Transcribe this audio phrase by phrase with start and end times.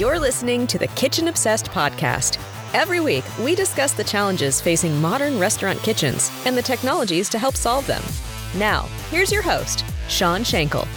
[0.00, 2.38] You're listening to the Kitchen Obsessed podcast.
[2.72, 7.54] Every week, we discuss the challenges facing modern restaurant kitchens and the technologies to help
[7.54, 8.02] solve them.
[8.58, 10.88] Now, here's your host, Sean Schenkel.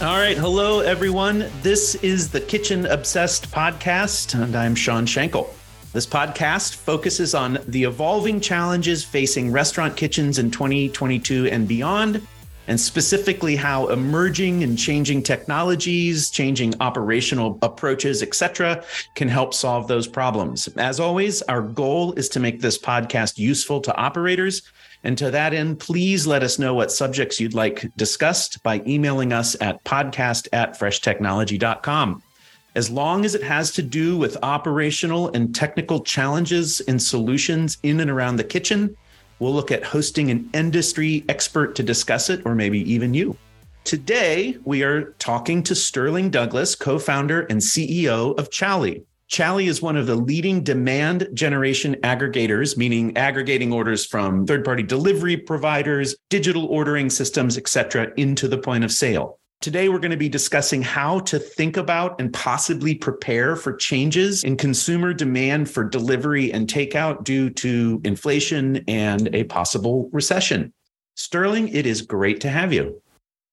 [0.00, 0.38] All right.
[0.38, 1.50] Hello, everyone.
[1.62, 5.52] This is the Kitchen Obsessed podcast, and I'm Sean Schenkel.
[5.92, 12.24] This podcast focuses on the evolving challenges facing restaurant kitchens in 2022 and beyond,
[12.66, 20.06] and specifically how emerging and changing technologies, changing operational approaches, etc., can help solve those
[20.06, 20.68] problems.
[20.76, 24.62] As always, our goal is to make this podcast useful to operators.
[25.02, 29.32] And to that end, please let us know what subjects you'd like discussed by emailing
[29.32, 32.22] us at podcast at freshtechnology.com.
[32.74, 38.00] As long as it has to do with operational and technical challenges and solutions in
[38.00, 38.96] and around the kitchen,
[39.38, 43.36] we'll look at hosting an industry expert to discuss it, or maybe even you.
[43.84, 49.04] Today, we are talking to Sterling Douglass, co founder and CEO of Chowly.
[49.30, 54.82] Chowly is one of the leading demand generation aggregators, meaning aggregating orders from third party
[54.82, 59.38] delivery providers, digital ordering systems, etc., into the point of sale.
[59.64, 64.44] Today, we're going to be discussing how to think about and possibly prepare for changes
[64.44, 70.70] in consumer demand for delivery and takeout due to inflation and a possible recession.
[71.14, 73.00] Sterling, it is great to have you.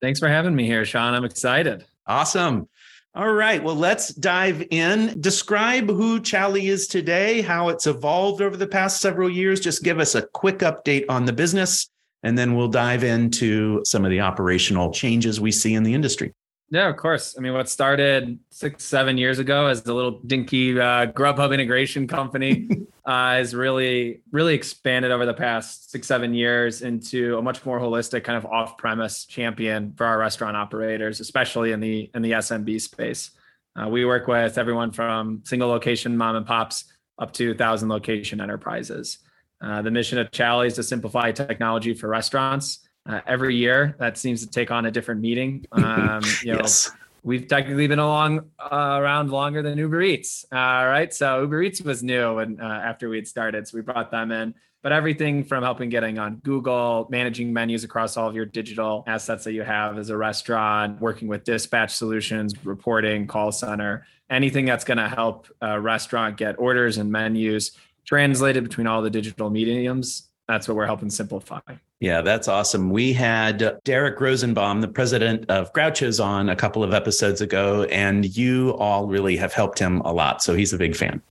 [0.02, 1.14] Thanks for having me here, Sean.
[1.14, 1.86] I'm excited.
[2.06, 2.68] Awesome.
[3.16, 3.64] All right.
[3.64, 5.18] Well, let's dive in.
[5.22, 9.62] Describe who Chowly is today, how it's evolved over the past several years.
[9.62, 11.90] Just give us a quick update on the business
[12.24, 16.34] and then we'll dive into some of the operational changes we see in the industry.
[16.72, 17.36] Yeah, of course.
[17.38, 22.08] I mean, what started six, seven years ago as a little dinky uh, Grubhub integration
[22.08, 22.70] company
[23.06, 27.78] uh, has really, really expanded over the past six, seven years into a much more
[27.78, 32.80] holistic kind of off-premise champion for our restaurant operators, especially in the in the SMB
[32.80, 33.32] space.
[33.76, 36.86] Uh, we work with everyone from single location mom and pops
[37.20, 39.18] up to thousand location enterprises.
[39.62, 42.80] Uh, the mission of Chowly is to simplify technology for restaurants.
[43.06, 45.66] Uh, every year, that seems to take on a different meaning.
[45.74, 46.92] Um, you know, yes.
[47.24, 51.14] We've technically been along uh, around longer than Uber Eats, all right.
[51.14, 54.32] So Uber Eats was new, and uh, after we had started, so we brought them
[54.32, 54.56] in.
[54.82, 59.44] But everything from helping getting on Google, managing menus across all of your digital assets
[59.44, 64.84] that you have as a restaurant, working with dispatch solutions, reporting, call center, anything that's
[64.84, 67.78] going to help a restaurant get orders and menus
[68.12, 70.28] translated between all the digital mediums.
[70.46, 71.62] That's what we're helping simplify.
[72.02, 72.90] Yeah, that's awesome.
[72.90, 78.36] We had Derek Rosenbaum, the president of Groucho's, on a couple of episodes ago, and
[78.36, 80.44] you all really have helped him a lot.
[80.44, 81.22] So he's a big fan.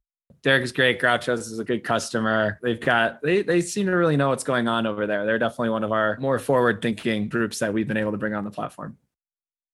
[0.42, 0.98] Derek is great.
[0.98, 2.58] Groucho's is a good customer.
[2.62, 5.26] They've got they they seem to really know what's going on over there.
[5.26, 8.32] They're definitely one of our more forward thinking groups that we've been able to bring
[8.32, 8.96] on the platform.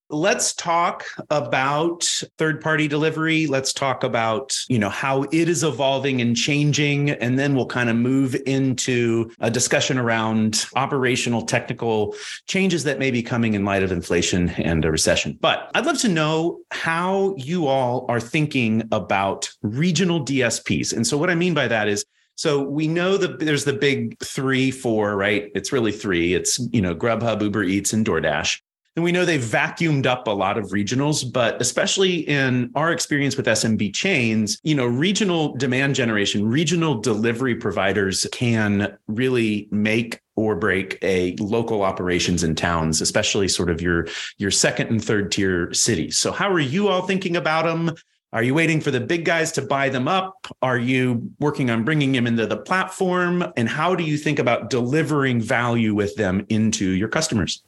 [0.08, 2.04] Let's talk about
[2.38, 3.46] third party delivery.
[3.46, 7.90] Let's talk about, you know, how it is evolving and changing and then we'll kind
[7.90, 12.14] of move into a discussion around operational technical
[12.46, 15.38] changes that may be coming in light of inflation and a recession.
[15.40, 20.94] But I'd love to know how you all are thinking about regional DSPs.
[20.94, 22.04] And so what I mean by that is
[22.36, 25.50] so we know that there's the big three, four, right?
[25.54, 26.34] It's really three.
[26.34, 28.60] It's, you know, Grubhub, Uber Eats, and DoorDash.
[28.96, 33.36] And we know they've vacuumed up a lot of regionals, but especially in our experience
[33.36, 40.56] with SMB chains, you know, regional demand generation, regional delivery providers can really make or
[40.56, 44.06] break a local operations in towns, especially sort of your
[44.38, 46.16] your second and third tier cities.
[46.16, 47.94] So how are you all thinking about them?
[48.32, 50.34] Are you waiting for the big guys to buy them up?
[50.62, 53.44] Are you working on bringing them into the platform?
[53.58, 57.62] And how do you think about delivering value with them into your customers?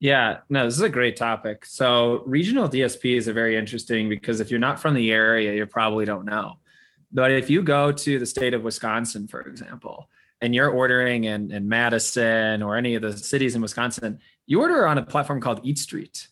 [0.00, 1.66] Yeah, no, this is a great topic.
[1.66, 6.06] So, regional DSPs are very interesting because if you're not from the area, you probably
[6.06, 6.56] don't know.
[7.12, 10.08] But if you go to the state of Wisconsin, for example,
[10.40, 14.86] and you're ordering in, in Madison or any of the cities in Wisconsin, you order
[14.86, 16.28] on a platform called Eat Street.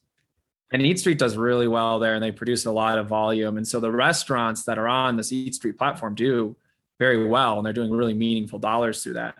[0.70, 3.56] And Eat Street does really well there and they produce a lot of volume.
[3.56, 6.56] And so the restaurants that are on this Eat Street platform do
[6.98, 9.34] very well and they're doing really meaningful dollars through that.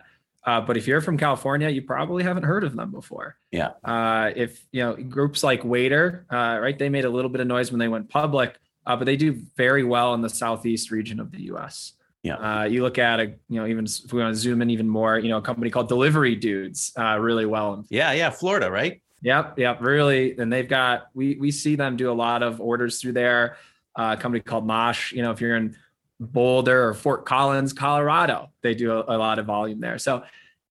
[0.45, 3.35] Uh, but if you're from California, you probably haven't heard of them before.
[3.51, 3.71] Yeah.
[3.83, 6.77] Uh, if you know groups like Waitr, uh, right?
[6.77, 9.41] They made a little bit of noise when they went public, uh, but they do
[9.55, 11.93] very well in the southeast region of the U.S.
[12.23, 12.35] Yeah.
[12.35, 14.87] Uh, you look at a, you know, even if we want to zoom in even
[14.87, 17.85] more, you know, a company called Delivery Dudes, uh, really well.
[17.89, 19.01] Yeah, yeah, Florida, right?
[19.21, 20.37] Yep, yep, really.
[20.37, 23.57] And they've got we we see them do a lot of orders through there.
[23.95, 25.75] a company called Mosh, you know, if you're in
[26.19, 28.49] Boulder or Fort Collins, Colorado.
[28.61, 29.97] They do a, a, lot of volume there.
[29.97, 30.23] So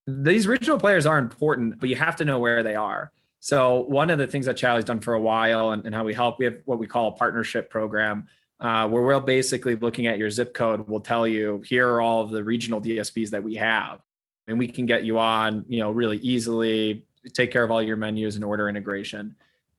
[0.06, 3.12] these regional players are important, but you have to know where they are.
[3.40, 6.12] So one of the things that Chowly's done for a while and, and how we
[6.12, 8.28] help, we have what we call a partnership program
[8.60, 10.88] uh, where we're basically looking at your zip code.
[10.88, 14.00] We'll tell you here are all of the regional DSPs that we have,
[14.46, 17.04] and we can get you on, you know, really easily.
[17.32, 19.36] Take care of all your menus and order integration.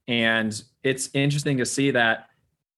[0.08, 2.29] And it's interesting to see that,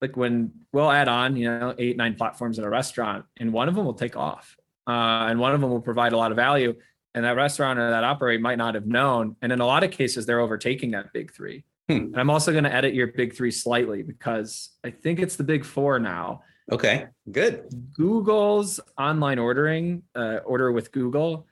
[0.01, 3.69] like when we'll add on, you know, eight nine platforms at a restaurant, and one
[3.69, 4.57] of them will take off,
[4.87, 6.75] uh, and one of them will provide a lot of value,
[7.13, 9.35] and that restaurant or that operator might not have known.
[9.41, 11.63] And in a lot of cases, they're overtaking that big three.
[11.89, 11.97] Hmm.
[11.97, 15.43] And I'm also going to edit your big three slightly because I think it's the
[15.43, 16.43] big four now.
[16.71, 17.67] Okay, good.
[17.93, 21.47] Google's online ordering, uh, order with Google,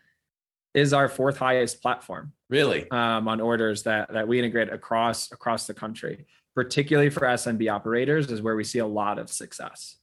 [0.73, 2.31] is our fourth highest platform.
[2.49, 2.89] Really?
[2.89, 6.25] Um, on orders that that we integrate across across the country,
[6.59, 9.95] particularly for SMB operators, is where we see a lot of success.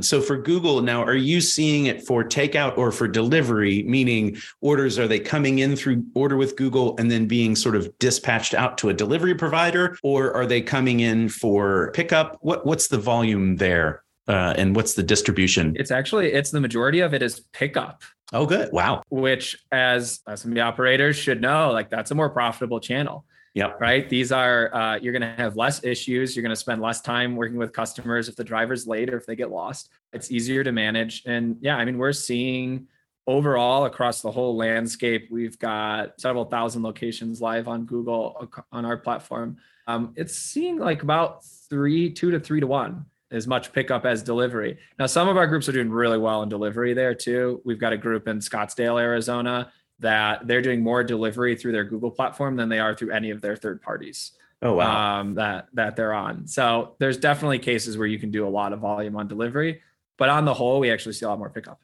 [0.00, 3.84] So for Google now, are you seeing it for takeout or for delivery?
[3.84, 7.96] Meaning orders, are they coming in through order with Google and then being sort of
[8.00, 9.96] dispatched out to a delivery provider?
[10.02, 12.38] Or are they coming in for pickup?
[12.40, 14.02] What, what's the volume there?
[14.26, 15.76] Uh, and what's the distribution?
[15.78, 18.02] It's actually, it's the majority of it is pickup.
[18.32, 18.72] Oh, good.
[18.72, 19.02] Wow.
[19.10, 23.24] Which as SMB operators should know, like that's a more profitable channel.
[23.54, 23.72] Yeah.
[23.80, 24.08] Right.
[24.08, 26.36] These are, uh, you're going to have less issues.
[26.36, 29.26] You're going to spend less time working with customers if the driver's late or if
[29.26, 29.90] they get lost.
[30.12, 31.24] It's easier to manage.
[31.26, 32.86] And yeah, I mean, we're seeing
[33.26, 38.96] overall across the whole landscape, we've got several thousand locations live on Google on our
[38.96, 39.56] platform.
[39.86, 44.22] Um, it's seeing like about three, two to three to one as much pickup as
[44.22, 44.78] delivery.
[44.98, 47.60] Now, some of our groups are doing really well in delivery there too.
[47.64, 52.10] We've got a group in Scottsdale, Arizona that they're doing more delivery through their Google
[52.10, 54.32] platform than they are through any of their third parties.
[54.62, 55.20] Oh wow.
[55.20, 56.46] Um, that that they're on.
[56.46, 59.80] So there's definitely cases where you can do a lot of volume on delivery,
[60.18, 61.80] but on the whole, we actually see a lot more pickup.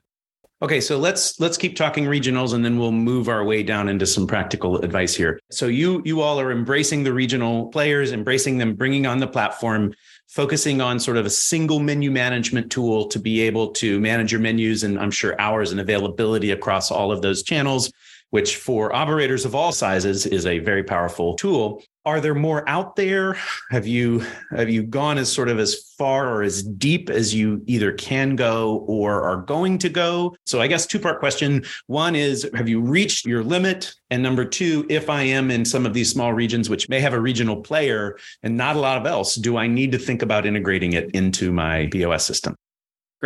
[0.62, 4.06] Okay, so let's let's keep talking regionals and then we'll move our way down into
[4.06, 5.38] some practical advice here.
[5.50, 9.92] So you you all are embracing the regional players, embracing them, bringing on the platform,
[10.28, 14.40] focusing on sort of a single menu management tool to be able to manage your
[14.40, 17.92] menus and I'm sure hours and availability across all of those channels
[18.30, 21.82] which for operators of all sizes is a very powerful tool.
[22.04, 23.36] Are there more out there?
[23.70, 27.62] Have you have you gone as sort of as far or as deep as you
[27.66, 30.36] either can go or are going to go?
[30.46, 31.64] So I guess two part question.
[31.88, 33.92] One is have you reached your limit?
[34.10, 37.12] And number two, if I am in some of these small regions which may have
[37.12, 40.46] a regional player and not a lot of else, do I need to think about
[40.46, 42.54] integrating it into my POS system?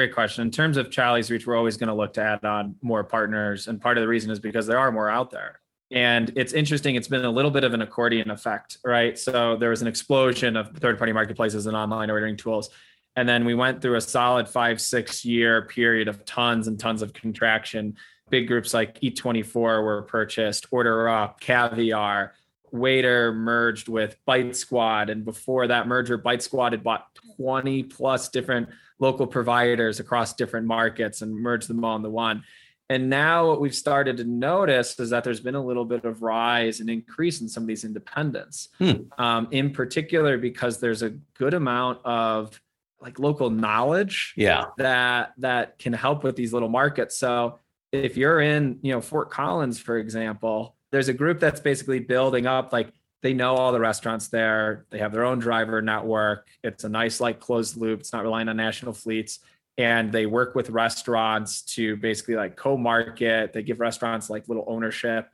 [0.01, 0.41] Great question.
[0.41, 3.69] In terms of Chowly's Reach, we're always going to look to add on more partners.
[3.69, 5.61] And part of the reason is because there are more out there.
[5.91, 9.19] And it's interesting, it's been a little bit of an accordion effect, right?
[9.19, 12.71] So there was an explosion of third party marketplaces and online ordering tools.
[13.15, 17.03] And then we went through a solid five, six year period of tons and tons
[17.03, 17.95] of contraction.
[18.31, 19.53] Big groups like Eat24
[19.85, 22.33] were purchased, Order Up, Caviar,
[22.73, 25.11] Waitr merged with Bite Squad.
[25.11, 27.07] And before that merger, Bite Squad had bought
[27.37, 28.69] 20 plus different
[28.99, 32.45] local providers across different markets and merged them all into one.
[32.91, 36.23] And now what we've started to notice is that there's been a little bit of
[36.23, 39.03] rise and increase in some of these independents, hmm.
[39.17, 42.61] um, in particular because there's a good amount of
[43.01, 47.17] like local knowledge, yeah, that that can help with these little markets.
[47.17, 47.61] So
[47.93, 52.47] if you're in, you know, Fort Collins, for example, there's a group that's basically building
[52.47, 52.93] up like
[53.23, 54.87] they know all the restaurants there.
[54.91, 56.49] They have their own driver network.
[56.65, 58.01] It's a nice, like closed loop.
[58.01, 59.41] It's not relying on national fleets.
[59.77, 63.53] And they work with restaurants to basically like co-market.
[63.53, 65.29] They give restaurants like little ownership.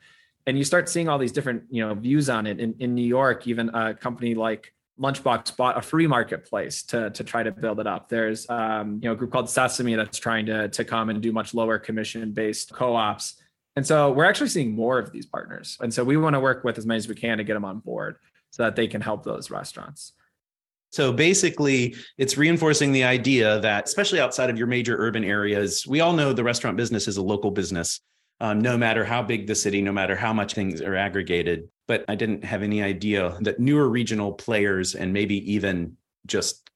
[0.47, 2.61] And you start seeing all these different, you know, views on it.
[2.61, 7.25] In, in New York, even a company like Lunchbox bought a free marketplace to, to
[7.25, 8.09] try to build it up.
[8.09, 11.33] There's um, you know, a group called Sesame that's trying to, to come and do
[11.33, 13.37] much lower commission based co-ops
[13.77, 15.77] and so we're actually seeing more of these partners.
[15.81, 17.65] And so we want to work with as many as we can to get them
[17.65, 18.17] on board
[18.51, 20.13] so that they can help those restaurants.
[20.91, 26.01] So basically, it's reinforcing the idea that, especially outside of your major urban areas, we
[26.01, 28.01] all know the restaurant business is a local business,
[28.41, 31.69] um, no matter how big the city, no matter how much things are aggregated.
[31.87, 36.71] But I didn't have any idea that newer regional players and maybe even just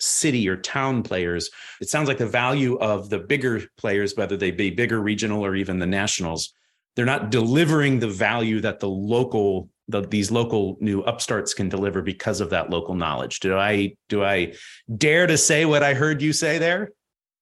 [0.00, 1.50] city or town players.
[1.80, 5.54] It sounds like the value of the bigger players, whether they be bigger regional or
[5.54, 6.52] even the nationals,
[6.96, 12.00] they're not delivering the value that the local the, these local new upstarts can deliver
[12.00, 13.40] because of that local knowledge.
[13.40, 14.54] Do I do I
[14.96, 16.92] dare to say what I heard you say there?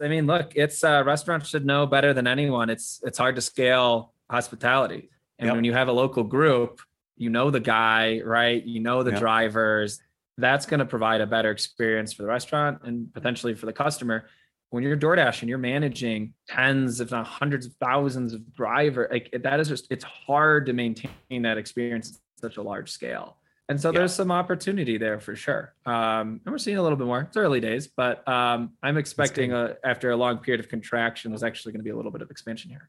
[0.00, 2.70] I mean, look, it's uh, restaurants should know better than anyone.
[2.70, 5.56] It's it's hard to scale hospitality, and yep.
[5.56, 6.80] when you have a local group,
[7.16, 8.64] you know the guy, right?
[8.64, 9.20] You know the yep.
[9.20, 10.00] drivers
[10.38, 14.24] that's going to provide a better experience for the restaurant and potentially for the customer.
[14.70, 19.34] When you're DoorDash and you're managing tens, if not hundreds of thousands of driver, like
[19.42, 23.36] that is just it's hard to maintain that experience at such a large scale.
[23.70, 23.98] And so yeah.
[23.98, 25.74] there's some opportunity there for sure.
[25.84, 27.22] Um, and we're seeing a little bit more.
[27.22, 31.42] It's early days, but um, I'm expecting a, after a long period of contraction, there's
[31.42, 32.88] actually going to be a little bit of expansion here.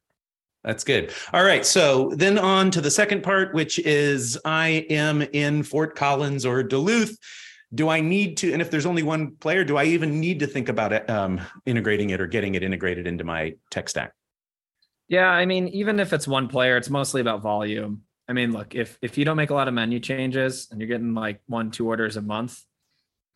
[0.64, 1.14] That's good.
[1.32, 1.66] All right.
[1.66, 6.64] So then on to the second part, which is I am in Fort Collins or
[6.64, 7.18] Duluth.
[7.74, 10.48] Do I need to, and if there's only one player, do I even need to
[10.48, 14.14] think about it, um, integrating it or getting it integrated into my tech stack?
[15.08, 15.30] Yeah.
[15.30, 18.02] I mean, even if it's one player, it's mostly about volume.
[18.28, 20.88] I mean, look, if if you don't make a lot of menu changes and you're
[20.88, 22.62] getting like one, two orders a month,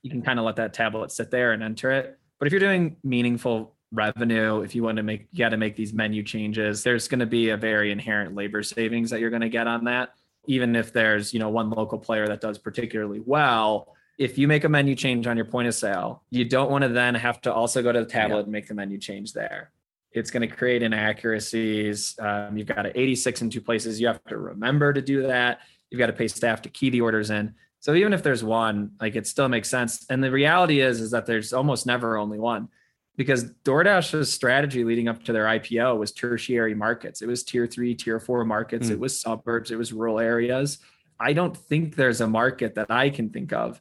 [0.03, 2.19] you can kind of let that tablet sit there and enter it.
[2.37, 5.75] But if you're doing meaningful revenue if you want to make you got to make
[5.75, 9.41] these menu changes there's going to be a very inherent labor savings that you're going
[9.41, 10.13] to get on that.
[10.47, 14.63] Even if there's you know one local player that does particularly well if you make
[14.63, 17.53] a menu change on your point of sale you don't want to then have to
[17.53, 18.43] also go to the tablet yeah.
[18.43, 19.71] and make the menu change there.
[20.11, 24.23] It's going to create inaccuracies um, you've got an 86 in two places you have
[24.25, 25.59] to remember to do that.
[25.89, 27.53] You've got to pay staff to key the orders in.
[27.79, 30.05] So even if there's one like it still makes sense.
[30.09, 32.69] And the reality is is that there's almost never only one
[33.15, 37.21] because DoorDash's strategy leading up to their IPO was tertiary markets.
[37.21, 38.87] It was tier three, tier four markets.
[38.87, 38.91] Mm.
[38.91, 39.71] It was suburbs.
[39.71, 40.79] It was rural areas.
[41.19, 43.79] I don't think there's a market that I can think of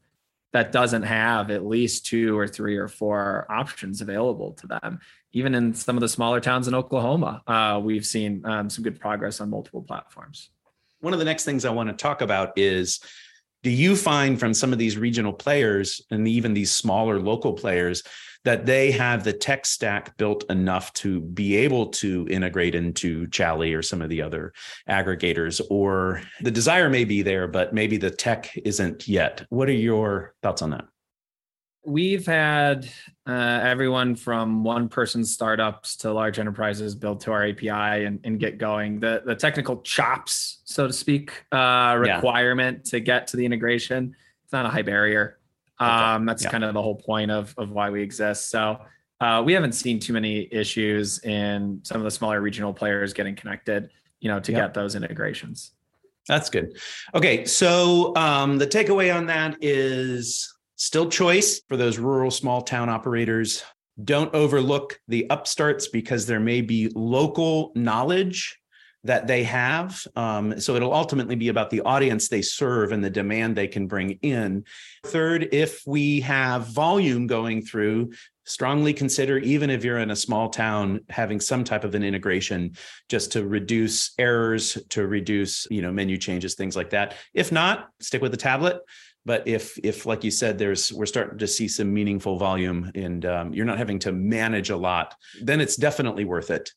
[0.53, 5.01] that doesn't have at least two or three or four options available to them.
[5.33, 9.01] Even in some of the smaller towns in Oklahoma, uh, we've seen um, some good
[9.01, 10.51] progress on multiple platforms.
[11.01, 13.01] One of the next things I want to talk about is
[13.63, 18.03] do you find from some of these regional players and even these smaller local players
[18.45, 23.77] that they have the tech stack built enough to be able to integrate into Chowly
[23.77, 24.53] or some of the other
[24.89, 29.45] aggregators, or the desire may be there, but maybe the tech isn't yet.
[29.49, 30.87] What are your thoughts on that?
[31.85, 32.89] We've had
[33.27, 38.39] uh, everyone from one person startups to large enterprises build to our API and, and
[38.39, 39.01] get going.
[39.01, 42.91] The the technical chops, so to speak, uh, requirement yeah.
[42.91, 44.15] to get to the integration.
[44.45, 45.39] It's not a high barrier.
[45.79, 46.51] Um, that's yeah.
[46.51, 48.51] kind of the whole point of of why we exist.
[48.51, 48.79] So
[49.21, 53.37] uh, we haven't seen too many issues in some of the smaller regional players getting
[53.37, 55.73] connected, you know, to get those integrations.
[56.29, 56.79] That's good.
[57.15, 62.89] Okay, so um, the takeaway on that is still choice for those rural small town
[62.89, 63.63] operators.
[64.05, 68.59] Don't overlook the upstarts because there may be local knowledge
[69.05, 70.07] that they have.
[70.15, 73.87] Um, so it'll ultimately be about the audience they serve and the demand they can
[73.87, 74.65] bring in.
[75.05, 78.13] Third, if we have volume going through,
[78.45, 82.77] strongly consider, even if you're in a small town, having some type of an integration
[83.09, 87.17] just to reduce errors, to reduce, you know, menu changes, things like that.
[87.35, 88.83] If not, stick with the tablet
[89.25, 93.25] but if if like you said there's we're starting to see some meaningful volume and
[93.25, 96.71] um, you're not having to manage a lot then it's definitely worth it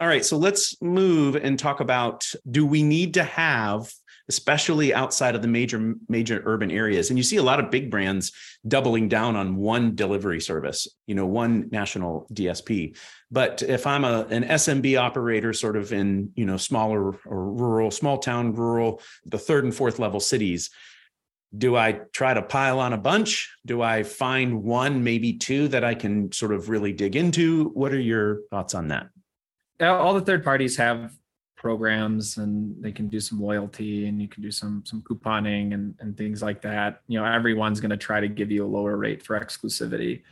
[0.00, 3.92] all right, so let's move and talk about do we need to have
[4.28, 7.10] especially outside of the major major urban areas?
[7.10, 8.32] And you see a lot of big brands
[8.66, 12.94] doubling down on one delivery service you know one national dsp
[13.30, 17.90] but if i'm a an smb operator sort of in you know smaller or rural
[17.90, 20.68] small town rural the third and fourth level cities
[21.56, 23.52] do i try to pile on a bunch?
[23.66, 27.70] Do i find one maybe two that i can sort of really dig into?
[27.70, 29.08] What are your thoughts on that
[29.80, 31.12] all the third parties have
[31.56, 35.94] programs and they can do some loyalty and you can do some some couponing and,
[36.00, 37.02] and things like that.
[37.06, 40.22] You know everyone's going to try to give you a lower rate for exclusivity.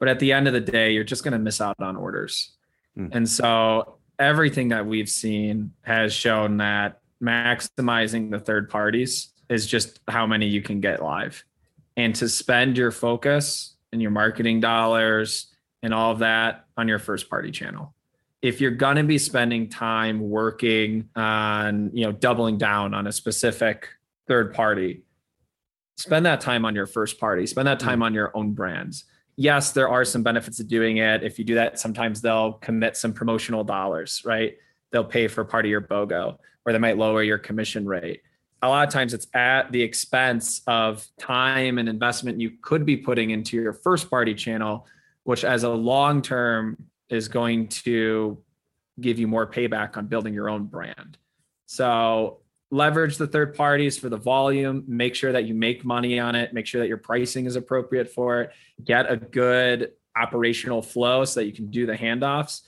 [0.00, 2.52] But at the end of the day you're just going to miss out on orders.
[2.98, 3.08] Mm.
[3.12, 10.00] and so everything that we've seen has shown that maximizing the third parties is just
[10.08, 11.42] how many you can get live.
[11.96, 15.46] And to spend your focus and your marketing dollars
[15.82, 17.94] and all of that on your first party channel
[18.42, 23.12] if you're going to be spending time working on you know doubling down on a
[23.12, 23.88] specific
[24.26, 25.02] third party
[25.96, 28.04] spend that time on your first party spend that time mm.
[28.04, 29.04] on your own brands.
[29.36, 31.22] Yes there are some benefits of doing it.
[31.22, 34.56] If you do that sometimes they'll commit some promotional dollars right?
[34.90, 38.22] They'll pay for part of your bogo or they might lower your commission rate.
[38.64, 42.96] A lot of times it's at the expense of time and investment you could be
[42.96, 44.86] putting into your first party channel
[45.24, 46.76] which as a long term
[47.12, 48.42] is going to
[49.00, 51.18] give you more payback on building your own brand.
[51.66, 52.40] So
[52.70, 56.54] leverage the third parties for the volume, make sure that you make money on it,
[56.54, 58.50] make sure that your pricing is appropriate for it,
[58.82, 62.62] get a good operational flow so that you can do the handoffs.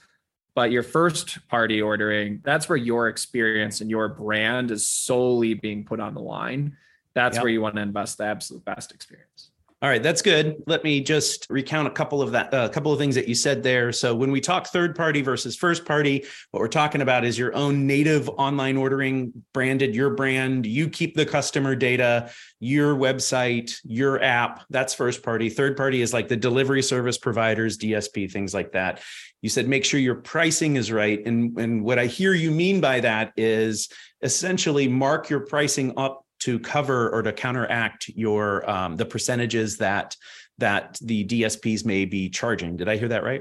[0.54, 5.84] But your first party ordering, that's where your experience and your brand is solely being
[5.84, 6.76] put on the line.
[7.14, 7.42] That's yep.
[7.42, 9.50] where you want to invest the absolute best experience.
[9.84, 10.62] All right, that's good.
[10.66, 13.34] Let me just recount a couple of that, a uh, couple of things that you
[13.34, 13.92] said there.
[13.92, 17.54] So when we talk third party versus first party, what we're talking about is your
[17.54, 20.64] own native online ordering, branded your brand.
[20.64, 24.64] You keep the customer data, your website, your app.
[24.70, 25.50] That's first party.
[25.50, 29.02] Third party is like the delivery service providers, DSP, things like that.
[29.42, 32.80] You said make sure your pricing is right, and and what I hear you mean
[32.80, 33.90] by that is
[34.22, 40.14] essentially mark your pricing up to cover or to counteract your um, the percentages that
[40.58, 42.76] that the DSPs may be charging.
[42.76, 43.40] Did I hear that right?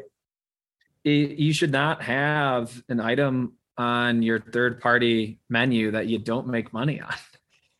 [1.03, 6.71] You should not have an item on your third party menu that you don't make
[6.71, 7.13] money on.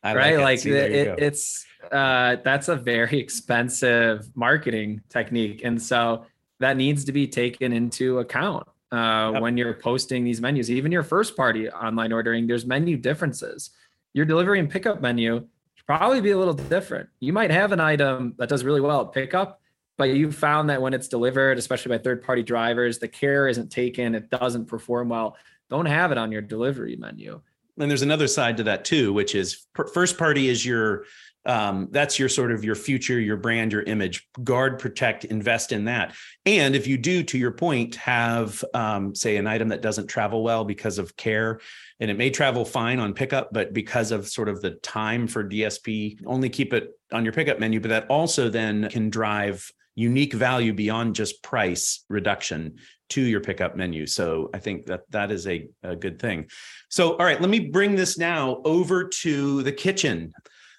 [0.02, 0.34] I right?
[0.34, 6.26] Like, like it, it, it's uh, that's a very expensive marketing technique, and so
[6.60, 9.40] that needs to be taken into account uh, yep.
[9.40, 10.70] when you're posting these menus.
[10.70, 13.70] Even your first party online ordering, there's menu differences
[14.14, 17.10] your delivery and pickup menu should probably be a little different.
[17.20, 19.60] You might have an item that does really well at pickup,
[19.98, 23.70] but you found that when it's delivered, especially by third party drivers, the care isn't
[23.70, 25.36] taken, it doesn't perform well.
[25.68, 27.40] Don't have it on your delivery menu.
[27.78, 31.04] And there's another side to that too, which is first party is your
[31.46, 34.26] um, that's your sort of your future, your brand, your image.
[34.42, 36.14] Guard, protect, invest in that.
[36.46, 40.42] And if you do, to your point, have um, say an item that doesn't travel
[40.42, 41.60] well because of care,
[42.00, 45.44] and it may travel fine on pickup, but because of sort of the time for
[45.44, 47.80] DSP, only keep it on your pickup menu.
[47.80, 52.78] But that also then can drive unique value beyond just price reduction
[53.10, 54.06] to your pickup menu.
[54.06, 56.48] So I think that that is a, a good thing.
[56.88, 60.32] So, all right, let me bring this now over to the kitchen.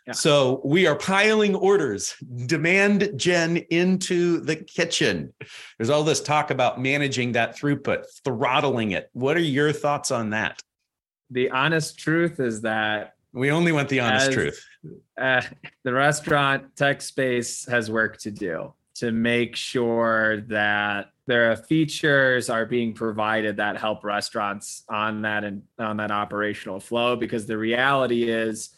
[0.07, 0.13] Yeah.
[0.13, 5.33] So we are piling orders, demand gen into the kitchen.
[5.77, 9.09] There's all this talk about managing that throughput, throttling it.
[9.13, 10.62] What are your thoughts on that?
[11.31, 14.65] The honest truth is that we only want the honest as, truth.
[15.19, 15.41] Uh,
[15.83, 22.50] the restaurant tech space has work to do to make sure that there are features
[22.50, 27.57] are being provided that help restaurants on that and on that operational flow because the
[27.57, 28.69] reality is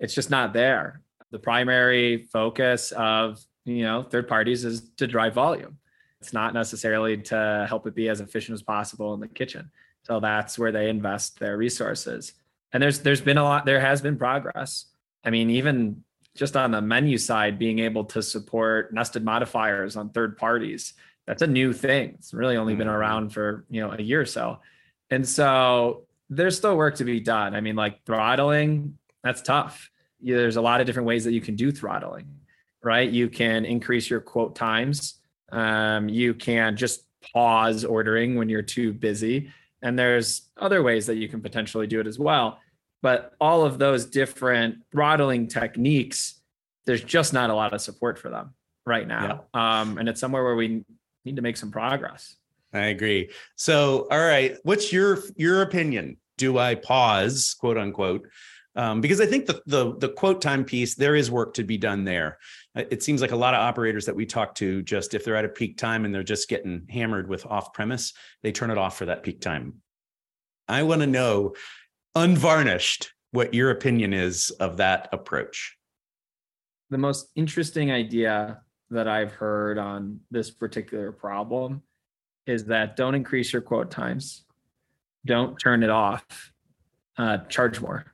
[0.00, 1.00] it's just not there.
[1.30, 5.78] The primary focus of you know third parties is to drive volume.
[6.20, 9.70] It's not necessarily to help it be as efficient as possible in the kitchen.
[10.04, 12.34] So that's where they invest their resources.
[12.72, 13.66] And there's there's been a lot.
[13.66, 14.86] There has been progress.
[15.24, 16.02] I mean, even
[16.34, 20.94] just on the menu side, being able to support nested modifiers on third parties,
[21.26, 22.14] that's a new thing.
[22.18, 22.96] It's really only been mm-hmm.
[22.96, 24.58] around for you know a year or so.
[25.10, 27.54] And so there's still work to be done.
[27.54, 29.90] I mean, like throttling, that's tough.
[30.20, 32.26] There's a lot of different ways that you can do throttling,
[32.82, 33.10] right?
[33.10, 35.20] You can increase your quote times.
[35.50, 39.50] Um, you can just pause ordering when you're too busy.
[39.82, 42.58] And there's other ways that you can potentially do it as well.
[43.02, 46.40] But all of those different throttling techniques,
[46.86, 48.54] there's just not a lot of support for them
[48.86, 49.46] right now.
[49.54, 49.80] Yeah.
[49.80, 50.84] Um, and it's somewhere where we
[51.24, 52.36] need to make some progress.
[52.72, 53.30] I agree.
[53.56, 56.16] So, all right, what's your your opinion?
[56.36, 58.26] Do I pause, quote unquote,
[58.76, 61.78] um, because I think the, the the quote time piece there is work to be
[61.78, 62.38] done there.
[62.74, 65.44] It seems like a lot of operators that we talk to just if they're at
[65.44, 68.98] a peak time and they're just getting hammered with off premise, they turn it off
[68.98, 69.74] for that peak time.
[70.66, 71.54] I want to know,
[72.16, 75.76] unvarnished, what your opinion is of that approach.
[76.90, 78.60] The most interesting idea
[78.90, 81.82] that I've heard on this particular problem
[82.46, 84.44] is that don't increase your quote times,
[85.24, 86.52] don't turn it off,
[87.16, 88.13] uh, charge more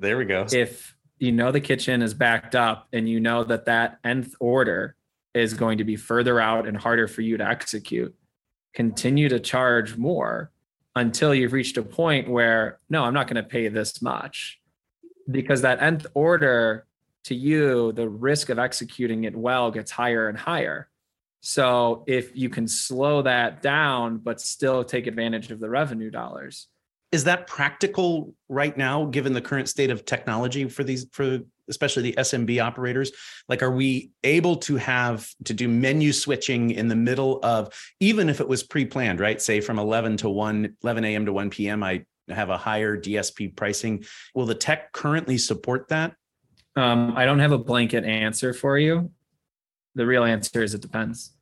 [0.00, 0.46] there we go.
[0.50, 4.96] If you know the kitchen is backed up and you know that that nth order
[5.34, 8.14] is going to be further out and harder for you to execute,
[8.74, 10.50] continue to charge more
[10.94, 14.60] until you've reached a point where, no, I'm not going to pay this much.
[15.30, 16.86] Because that nth order
[17.24, 20.88] to you, the risk of executing it well gets higher and higher.
[21.40, 26.68] So if you can slow that down, but still take advantage of the revenue dollars,
[27.12, 31.38] is that practical right now given the current state of technology for these for
[31.68, 33.12] especially the smb operators?
[33.48, 38.28] Like are we able to have to do menu switching in the middle of even
[38.28, 39.40] if it was pre-planned right?
[39.40, 43.54] Say from 11 to 1 11 a.m to 1 p.m i have a higher dsp
[43.54, 44.04] pricing.
[44.34, 46.14] Will the tech currently support that?
[46.74, 49.10] Um, i don't have a blanket answer for you.
[49.94, 51.32] The real answer is it depends.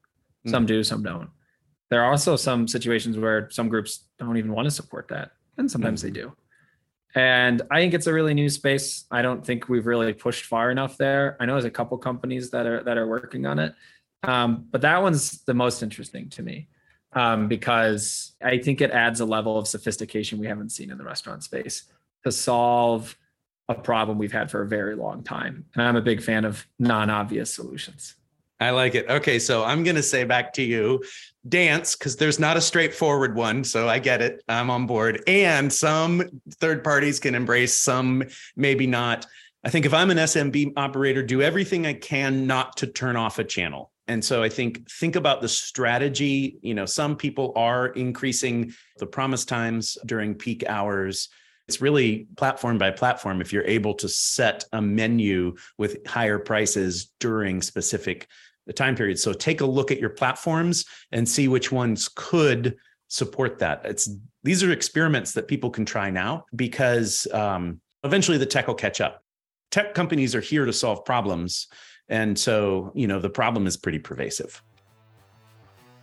[0.47, 1.31] Some mm do some don't.
[1.89, 5.71] There are also some situations where some groups don't even want to support that and
[5.71, 6.15] sometimes mm-hmm.
[6.15, 6.33] they do.
[7.15, 9.05] And I think it's a really new space.
[9.11, 11.37] I don't think we've really pushed far enough there.
[11.39, 13.75] I know there's a couple companies that are that are working on it,
[14.25, 16.69] um, but that one's the most interesting to me
[17.13, 21.05] um, because I think it adds a level of sophistication we haven't seen in the
[21.05, 21.85] restaurant space
[22.25, 23.17] to solve
[23.69, 25.65] a problem we've had for a very long time.
[25.75, 28.17] And I'm a big fan of non obvious solutions.
[28.65, 29.09] I like it.
[29.09, 31.03] Okay, so I'm going to say back to you
[31.49, 33.63] dance because there's not a straightforward one.
[33.65, 34.43] So I get it.
[34.49, 35.23] I'm on board.
[35.27, 36.23] And some
[36.55, 38.25] third parties can embrace, some
[38.57, 39.27] maybe not.
[39.65, 43.39] I think if I'm an SMB operator, do everything I can not to turn off
[43.39, 43.91] a channel.
[44.09, 46.59] And so I think think about the strategy.
[46.61, 51.31] You know, some people are increasing the promise times during peak hours.
[51.69, 57.11] It's really platform by platform if you're able to set a menu with higher prices
[57.19, 58.29] during specific
[58.73, 59.19] time period.
[59.19, 62.77] So take a look at your platforms and see which ones could
[63.09, 63.83] support that.
[63.85, 64.09] It's
[64.43, 69.01] these are experiments that people can try now because um, eventually the tech will catch
[69.01, 69.23] up.
[69.71, 71.67] Tech companies are here to solve problems.
[72.09, 74.63] And so, you know, the problem is pretty pervasive.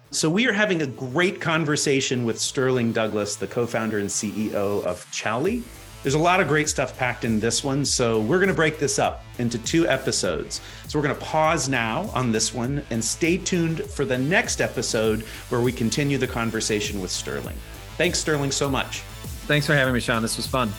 [0.10, 4.84] So, we are having a great conversation with Sterling Douglass, the co founder and CEO
[4.84, 5.64] of Chowly.
[6.04, 7.86] There's a lot of great stuff packed in this one.
[7.86, 10.62] So, we're going to break this up into two episodes.
[10.88, 14.62] So, we're going to pause now on this one and stay tuned for the next
[14.62, 17.58] episode where we continue the conversation with Sterling.
[17.98, 19.02] Thanks, Sterling, so much.
[19.48, 20.22] Thanks for having me, Sean.
[20.22, 20.70] This was fun.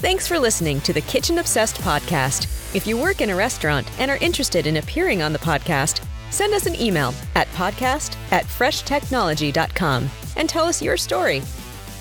[0.00, 2.74] Thanks for listening to the Kitchen Obsessed podcast.
[2.74, 6.54] If you work in a restaurant and are interested in appearing on the podcast, Send
[6.54, 11.42] us an email at podcast at freshtechnology.com and tell us your story.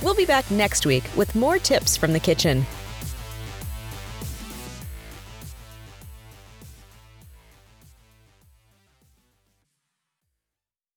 [0.05, 2.67] We'll be back next week with more tips from the kitchen.